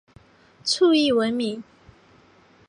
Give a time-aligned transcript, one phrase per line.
[0.63, 1.63] 卒谥文敏。